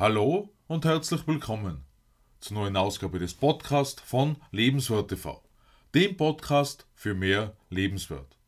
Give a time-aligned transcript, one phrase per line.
[0.00, 1.84] Hallo und herzlich willkommen
[2.38, 5.42] zur neuen Ausgabe des Podcasts von Lebenswert TV,
[5.92, 8.38] dem Podcast für mehr Lebenswert.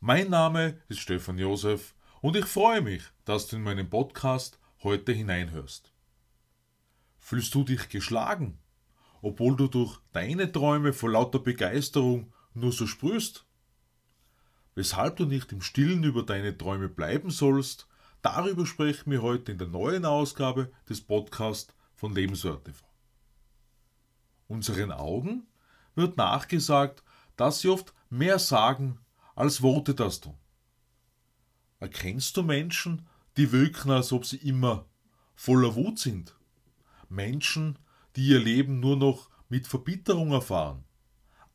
[0.00, 5.12] Mein Name ist Stefan Josef und ich freue mich, dass du in meinen Podcast heute
[5.12, 5.92] hineinhörst.
[7.20, 8.58] Fühlst du dich geschlagen,
[9.20, 13.46] obwohl du durch deine Träume vor lauter Begeisterung nur so sprühst?
[14.74, 17.86] Weshalb du nicht im Stillen über deine Träume bleiben sollst
[18.22, 22.84] Darüber sprechen wir heute in der neuen Ausgabe des Podcasts von Lebenswert TV.
[24.46, 25.48] Unseren Augen
[25.96, 27.02] wird nachgesagt,
[27.36, 29.00] dass sie oft mehr sagen,
[29.34, 30.38] als Worte das tun.
[31.80, 34.86] Erkennst du Menschen, die wirken, als ob sie immer
[35.34, 36.36] voller Wut sind?
[37.08, 37.76] Menschen,
[38.14, 40.84] die ihr Leben nur noch mit Verbitterung erfahren,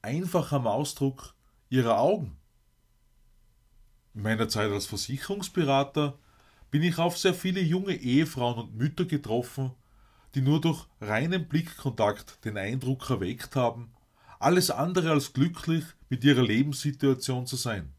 [0.01, 1.33] einfach am Ausdruck
[1.69, 2.37] ihrer Augen.
[4.13, 6.19] In meiner Zeit als Versicherungsberater
[6.77, 9.71] bin ich auf sehr viele junge Ehefrauen und Mütter getroffen,
[10.35, 13.89] die nur durch reinen Blickkontakt den Eindruck erweckt haben,
[14.37, 17.95] alles andere als glücklich mit ihrer Lebenssituation zu sein.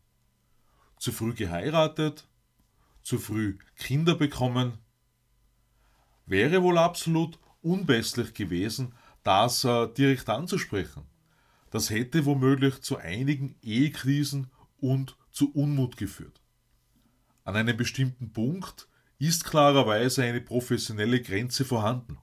[0.96, 2.28] Zu früh geheiratet,
[3.02, 4.78] zu früh Kinder bekommen,
[6.26, 11.02] wäre wohl absolut unbestlich gewesen, das äh, direkt anzusprechen.
[11.70, 16.40] Das hätte womöglich zu einigen Ehekrisen und zu Unmut geführt.
[17.48, 22.18] An einem bestimmten Punkt ist klarerweise eine professionelle Grenze vorhanden.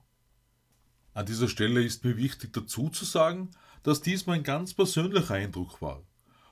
[1.16, 3.50] An dieser Stelle ist mir wichtig dazu zu sagen,
[3.82, 6.04] dass dies mein ganz persönlicher Eindruck war,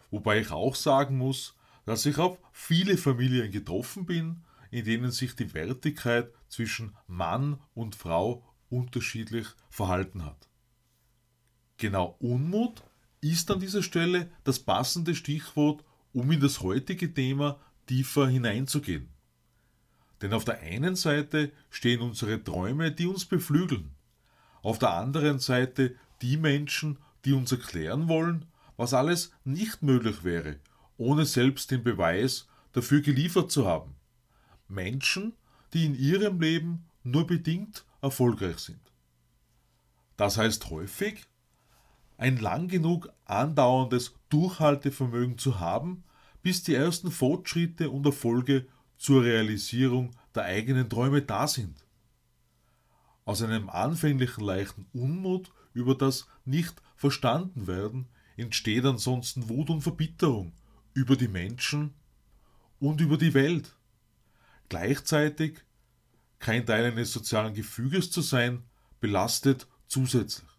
[0.10, 5.36] wobei ich auch sagen muss, dass ich auf viele Familien getroffen bin, in denen sich
[5.36, 10.50] die Wertigkeit zwischen Mann und Frau unterschiedlich verhalten hat.
[11.78, 12.82] Genau Unmut
[13.22, 19.09] ist an dieser Stelle das passende Stichwort, um in das heutige Thema tiefer hineinzugehen.
[20.22, 23.92] Denn auf der einen Seite stehen unsere Träume, die uns beflügeln.
[24.61, 28.45] Auf der anderen Seite die Menschen, die uns erklären wollen,
[28.77, 30.58] was alles nicht möglich wäre,
[30.98, 33.95] ohne selbst den Beweis dafür geliefert zu haben.
[34.67, 35.33] Menschen,
[35.73, 38.80] die in ihrem Leben nur bedingt erfolgreich sind.
[40.17, 41.26] Das heißt häufig,
[42.17, 46.04] ein lang genug andauerndes Durchhaltevermögen zu haben,
[46.43, 48.67] bis die ersten Fortschritte und Erfolge
[48.98, 51.83] zur Realisierung der eigenen Träume da sind.
[53.26, 60.53] Aus einem anfänglichen leichten Unmut über das nicht verstanden werden entsteht ansonsten Wut und Verbitterung
[60.93, 61.93] über die Menschen
[62.80, 63.76] und über die Welt.
[64.70, 65.64] Gleichzeitig
[66.39, 68.64] kein Teil eines sozialen Gefüges zu sein,
[68.99, 70.49] belastet zusätzlich.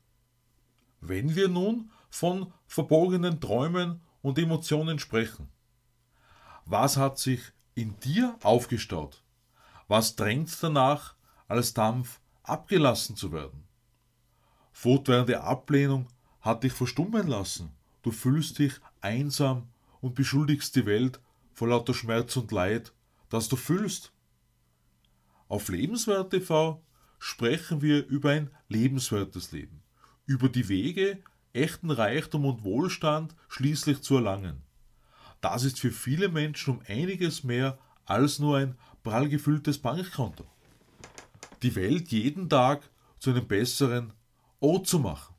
[1.03, 5.49] Wenn wir nun von verborgenen Träumen und Emotionen sprechen,
[6.67, 7.41] was hat sich
[7.75, 9.23] in dir aufgestaut?
[9.89, 11.15] Was drängt danach,
[11.47, 13.65] als Dampf abgelassen zu werden?
[14.73, 16.09] Fortwährende Ablehnung
[16.41, 17.71] hat dich verstummen lassen.
[18.03, 19.69] Du fühlst dich einsam
[20.01, 21.21] und beschuldigst die Welt
[21.53, 22.93] vor lauter Schmerz und Leid,
[23.29, 24.13] das du fühlst.
[25.49, 26.83] Auf Lebenswert TV
[27.19, 29.83] sprechen wir über ein lebenswertes Leben,
[30.27, 31.23] über die Wege,
[31.53, 34.63] echten Reichtum und Wohlstand schließlich zu erlangen.
[35.45, 40.47] Das ist für viele Menschen um einiges mehr als nur ein prall gefülltes Bankkonto.
[41.63, 42.89] Die Welt jeden Tag
[43.19, 44.15] zu einem besseren
[44.61, 45.35] Ort zu machen.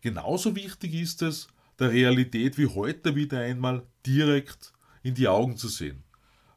[0.00, 1.46] Genauso wichtig ist es,
[1.78, 4.72] der Realität wie heute wieder einmal direkt
[5.04, 6.02] in die Augen zu sehen.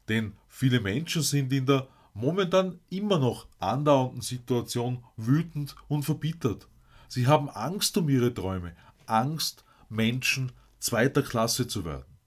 [0.08, 6.66] Denn viele Menschen sind in der momentan immer noch andauernden Situation wütend und verbittert.
[7.06, 8.74] Sie haben Angst um ihre Träume,
[9.06, 10.50] Angst, Menschen
[10.82, 12.18] zweiter Klasse zu werden.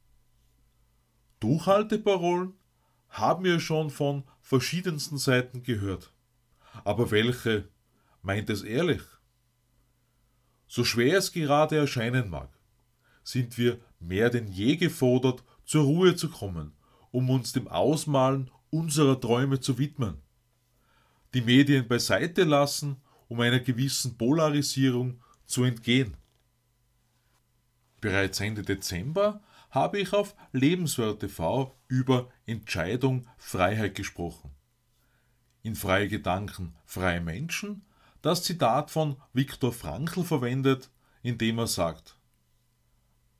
[1.42, 2.54] Durchhalteparolen
[3.10, 6.14] haben wir schon von verschiedensten Seiten gehört.
[6.86, 7.68] Aber welche
[8.22, 9.02] meint es ehrlich?
[10.68, 12.50] So schwer es gerade erscheinen mag,
[13.24, 16.78] sind wir mehr denn je gefordert, zur Ruhe zu kommen,
[17.12, 20.22] um uns dem Ausmalen unserer Träume zu widmen.
[21.34, 26.16] Die Medien beiseite lassen, um einer gewissen Polarisierung zu entgehen.
[28.06, 29.42] Bereits Ende Dezember
[29.72, 34.52] habe ich auf Lebenswert TV über Entscheidung Freiheit gesprochen.
[35.64, 37.84] In Freie Gedanken, freie Menschen
[38.22, 40.92] das Zitat von Viktor Frankl verwendet,
[41.24, 42.20] indem er sagt,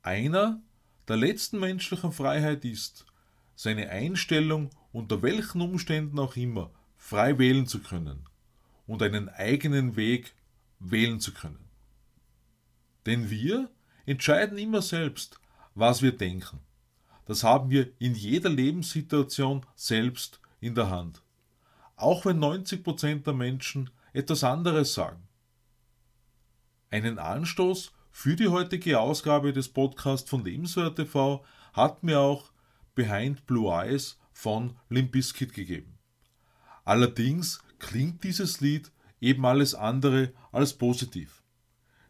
[0.02, 0.60] einer
[1.06, 3.06] der letzten menschlichen Freiheit ist,
[3.54, 8.28] seine Einstellung unter welchen Umständen auch immer frei wählen zu können
[8.88, 10.34] und einen eigenen Weg
[10.80, 11.70] wählen zu können.
[13.06, 13.70] Denn wir
[14.06, 15.38] entscheiden immer selbst,
[15.74, 16.60] was wir denken.
[17.26, 21.22] Das haben wir in jeder Lebenssituation selbst in der Hand.
[21.96, 25.26] auch wenn 90% der Menschen etwas anderes sagen.
[26.90, 32.52] Einen Anstoß für die heutige Ausgabe des Podcasts von Lebenswert TV hat mir auch
[32.94, 35.98] Behind Blue Eyes von Limp Bizkit gegeben.
[36.84, 41.42] Allerdings klingt dieses Lied eben alles andere als positiv.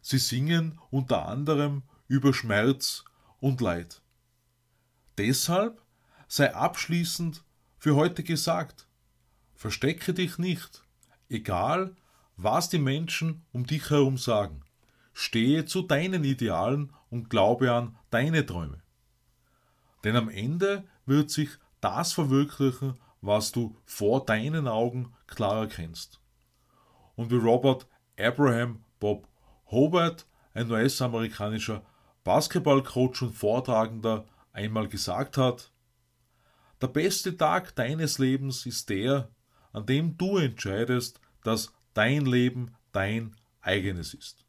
[0.09, 3.03] Sie singen unter anderem über Schmerz
[3.41, 4.01] und Leid.
[5.17, 5.81] Deshalb
[6.29, 7.43] sei abschließend
[7.77, 8.87] für heute gesagt,
[9.53, 10.81] verstecke dich nicht,
[11.27, 11.93] egal
[12.37, 14.63] was die Menschen um dich herum sagen.
[15.11, 18.81] Stehe zu deinen Idealen und glaube an deine Träume.
[20.05, 21.49] Denn am Ende wird sich
[21.81, 26.21] das verwirklichen, was du vor deinen Augen klar erkennst.
[27.17, 27.87] Und wie Robert
[28.17, 29.27] Abraham Bob
[29.69, 31.85] Hobart, ein US-amerikanischer
[32.23, 35.71] Basketballcoach und Vortragender, einmal gesagt hat,
[36.81, 39.29] der beste Tag deines Lebens ist der,
[39.73, 44.45] an dem du entscheidest, dass dein Leben dein eigenes ist.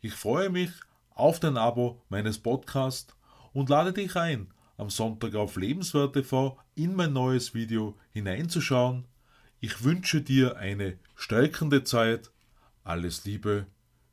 [0.00, 0.70] Ich freue mich
[1.10, 3.14] auf dein Abo meines Podcasts
[3.52, 9.06] und lade dich ein, am Sonntag auf Lebenswert TV in mein neues Video hineinzuschauen.
[9.60, 12.30] Ich wünsche dir eine stärkende Zeit.
[12.82, 13.66] Alles Liebe,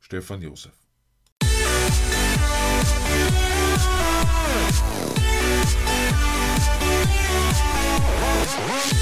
[0.07, 0.71] Stefan Josef.
[8.67, 8.96] Musik